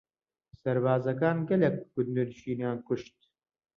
سەربازەکان 0.61 1.37
گەلێک 1.49 1.75
گوندنشینیان 1.93 2.77
کوشتن. 2.87 3.21